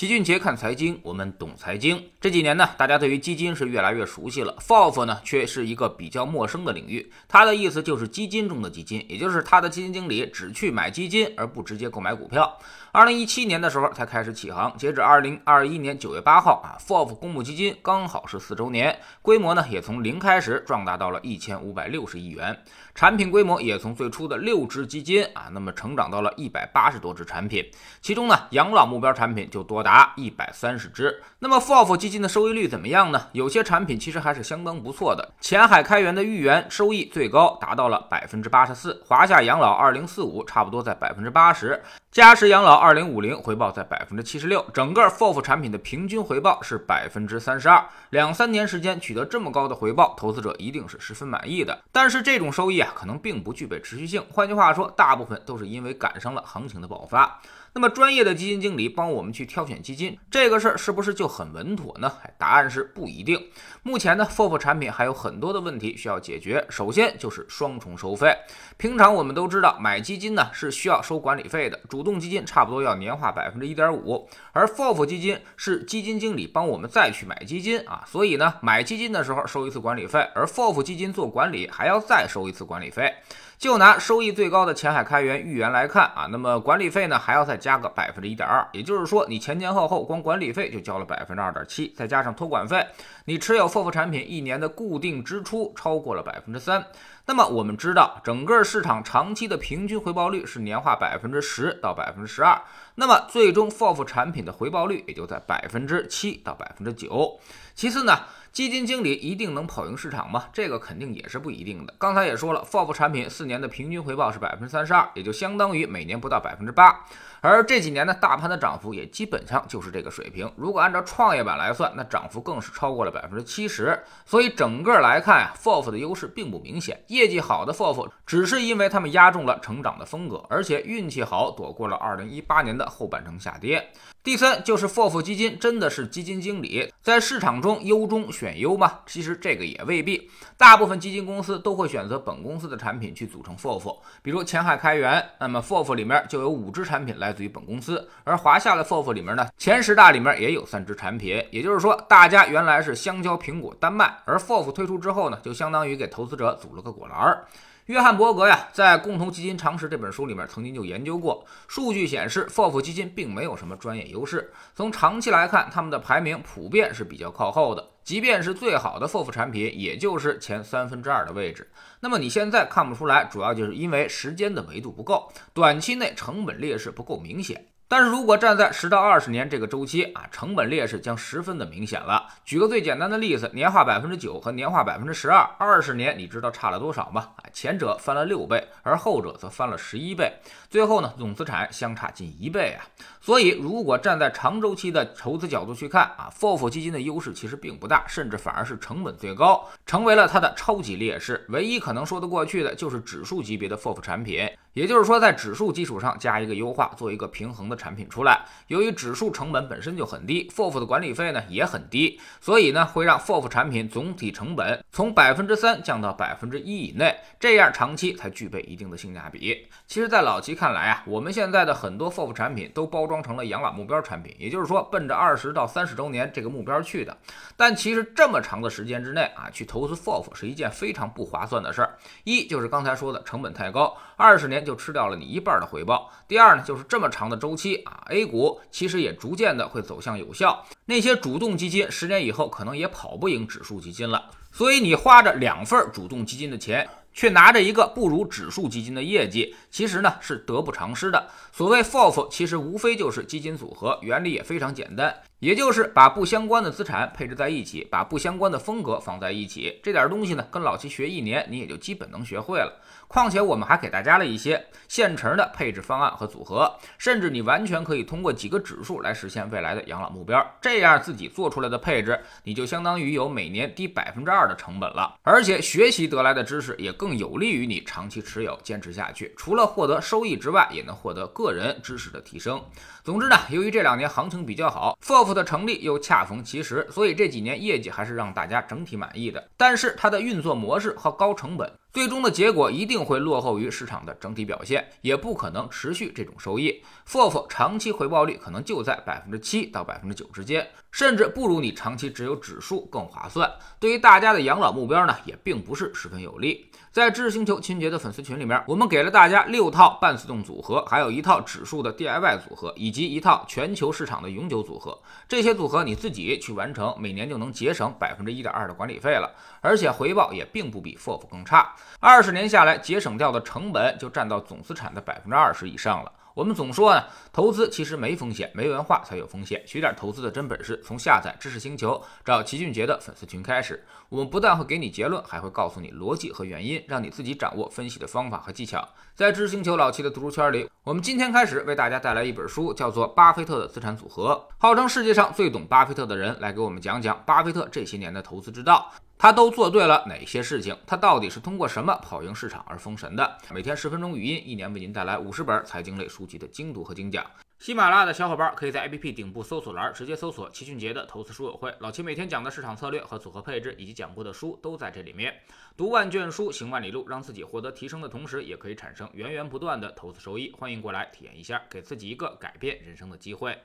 [0.00, 2.02] 齐俊杰看财经，我们懂财经。
[2.22, 7.12] 这几年呢，大家对于基金是越来越熟悉了，FOF 呢却是一个比较陌生的领域。
[7.28, 12.50] 它的意思就是基金中的基金，也就是它的基金经理只去买基金，而不直接购买股票。
[12.92, 22.58] 二零一七年的时候才开始起航，截止二零二一年九月八号啊，FOF 公募基金刚好是四周年，规模呢也从零开始壮大到了一千五百六十亿元，
[22.94, 27.62] 产品规模也从最初的六只基金啊，那么成长到了一百八十多只产品，
[28.00, 29.89] 其中呢养老目标产品就多达。
[29.90, 33.26] 达一百三十只，那么 FOF 基金的收益率怎么样呢？
[33.32, 35.32] 有些产品其实还是相当不错的。
[35.40, 47.84] 前海开源的豫园收益最高达到了百分之八十四，华夏养老二零四五差不多在百分之八十，嘉实养老二零五零回报在百分之七十六，整个 FOF 产品的平均回报是百分之三十二。
[48.10, 51.76] 两三年时间取得这么高的回报，投资者一定是十分满意的。
[51.90, 54.24] 但是这种收益啊，可能并不具备持续性。
[54.30, 57.40] 换句话说，大部分都是因为赶上了行情的爆发。
[57.72, 62.12] 那么专业的基金经理帮我们去挑选基金，这个事儿是不是就很稳妥呢？
[62.36, 63.40] 答案是不一定。
[63.82, 66.66] 目前呢，FOF 产品还有很多的问题需要解决。
[66.68, 68.36] 首先就是双重收费。
[68.76, 83.14] 平常我们都知道，买基金呢是需要收管理费的，主动基金差不多要年化百分之一点五，而 FOF 基金是基金经理帮我们再去买基金啊，所以呢，买基金的时候收一次管理费，而 FOF 基金做管理还要再收一次管理费。
[83.60, 92.86] 就拿收益最高的前海开源豫园来看啊，那么管理费呢还要再加个百分之一点二，也就是说你前前后后光管理费就交了百分之二点七，再加上托管费，
[93.26, 96.82] 你持有 FOF 产品一年的固定支出超过了百分之三。
[97.30, 102.60] 那么我们知道，整个市场长期的平均回报率是年化百分之十到百分之十二，
[102.96, 107.38] 那么最终 FOF 产品的回报率也就在百分之七到百分之九。
[107.76, 108.18] 其次呢？
[108.52, 110.46] 基金经理一定能跑赢市场吗？
[110.52, 111.94] 这个肯定也是不一定的。
[111.98, 117.04] 刚才也说了，FOF 产品四年的平均回报是百分之三十二，也就相当于每年不到百分之八。
[117.40, 120.52] 而这几年呢，大盘的涨幅也基本上就是这个水平。
[120.56, 123.96] 如果按照创业板来算，那涨幅更是超过了百分之七十。
[124.26, 127.00] 所以整个来看呀，FOF 的优势并不明显。
[127.20, 133.90] 业绩好的 FOF 只是因为他们压中了成长的风格，而且运气好，躲过了二零一八年的后半程下跌。
[134.22, 139.00] 第三就是 FOF 基金真的是基金经理在市场中优中选优吗？
[139.06, 157.44] 其实这个也未必，大部分基金公司都会选择本公司的产品去组成 FOF，比如前海开源，那么 FOF 里面就有五只产品来自于本公司，而华夏的 FOF 里面呢，前十大里面也有三只产品，也就是说大家原来是香蕉、苹果丹麦，而 FOF 推出之后呢，就相当于给投资者组了个果篮儿。
[157.86, 164.52] 约翰伯格呀，在《共同基金常识》这本书里面曾经就研究过，数据显示，FOF 基金并没有什么专业优势。
[164.76, 171.68] 从长期来看，他们的排名普遍是比较靠后的，即便是最好的 FOF 产品，也就是前三分之二的位置。
[171.98, 177.66] 那么你现在看不出来，主要就是因为时间的维度不够，短期内成本劣势不够明显。
[177.90, 182.24] 但是如果站在十到二十年这个周期啊，成本劣势将十分的明显了。
[182.44, 187.30] 举个最简单的例子，年化百分之九和年化百分之十二，二十年你知道差了多少吗？
[187.52, 190.32] 前者翻了六倍，而后者则翻了十一倍。
[190.68, 192.86] 最后呢，总资产相差近一倍啊。
[193.20, 201.44] 所以如果站在长周期的投资角度去看啊，FOF 基金的优势其实并不大，甚至反而是成本最高，成为了它的超级劣势。
[201.50, 204.48] 唯一可能说得过去的就是指数级别的 FOF 产品。
[204.72, 208.40] 也就是说，在指数基础上加一个优化，做一个平衡的产品出来。
[208.68, 219.66] 由于指数成本本身就很低，FOF 的管理费呢也很低，所以呢会让 FOF 产品总体成本从百分之三降到百分之一以内，这样长期才具备一定的性价比。
[219.88, 227.16] 其实，在老齐看来啊，我们现在的很多 FOF 产品都包装成了养老目标产品，也就是说奔着二十到三十周年这个目标去的。
[227.56, 231.98] 但其实这么长的时间之内啊，去投资 FOF 是一件非常不划算的事儿。
[232.22, 234.60] 一就是刚才说的成本太高，二十年。
[234.60, 236.12] 就吃掉了你一半的回报。
[236.28, 240.66] 第二呢，就是这么长的周期啊，A 股其实也逐渐的会走向有效。
[240.84, 244.30] 那些主动基金十年以后可能也跑不赢指数基金了。
[244.52, 246.86] 所以你花着两份主动基金的钱，
[247.20, 251.28] 却拿着一个不如指数基金的业绩，其实呢是得不偿失的。
[251.52, 255.14] 所谓 FOF，其实无非就是基金组合，原理也非常简单。
[255.40, 262.78] 也就是把不相关的资产配置在一起，把不相关的风格放在一起，这点东西呢，跟老七学一年，你也就基本能学会了。
[263.08, 270.46] 况且我们还给大家了一些现成的配置方案和组合，甚至你完全可以通过几个指数来实现未来的养老目标。
[270.60, 275.16] 这样自己做出来的配置，你就相当于有每年低百分之二的成本了。
[275.22, 279.34] 而且学习得来的知识也更有利于你长期持有、坚持下去。
[279.36, 282.62] 除了获得收益之外，也能获得个人知识的提升。
[283.02, 285.29] 总之呢，由于这两年行情比较好，FOF。
[285.32, 289.48] 的成立又恰逢其时，所以这几年业绩还是让大家整体满意的。
[289.56, 296.82] 但是它的运作模式和高成本最终的结果一定会落后于市场的整体表现，也不可能持续这种收益。
[297.08, 303.50] FOF 长期回报率可能就在百分之七到百分之九之间，甚至不如你长期持有指数更划算。
[303.80, 306.66] 对于大家的养老目标呢，也并不是十分有利。
[306.92, 315.00] 在知识星球秦杰的粉丝群里面，我们给了大家六套半自动组合，还有一套指数的 DIY 组合，以及一套全球市场的永久组合。
[315.28, 321.76] 这些组合你自己去完成，每年就能节省百分之一点二的管理费了，而且回报也并不比 FOF 更差。
[321.98, 326.12] 二十年下来，节省掉的成本就占到总资产的百分之二十以上了。
[326.32, 329.62] 我们总说呢，投资其实没风险，没文化才有风险。
[329.66, 333.84] 学点投资的真本事，从下载知识星球找齐俊杰的粉丝群开始。
[334.08, 338.88] 我们不但会给你结论，还会告诉你逻辑和原因，让你自己掌握分析的方法和技巧。
[339.14, 348.90] 在知识星球老齐的读书圈里，我们今天开始为大家带来一本书，叫做《巴菲特的资产组合》，号称世界上最懂巴菲特的人来给我们讲讲巴菲特这些年的投资之道。
[349.22, 350.74] 他都做对了哪些事情？
[350.86, 353.36] 他到底是通过什么跑赢市场而封神的？
[353.52, 357.22] 每天十分钟语音，一年为您带来五十本财经类书籍的精读和精讲。
[357.58, 365.38] 喜马拉雅的小伙伴可以在 APP 顶部搜索栏直接搜索“齐俊杰的投资书友会”，老齐每天讲的市场策略和组合配置，以及讲过的书都在这里面。
[365.76, 370.50] 读万卷书，行万里路，让自己获得提升的同时，也可以产生源源不断的投资收益。
[370.58, 373.60] 欢迎过来体验一下，给自己一个改变人生的机会。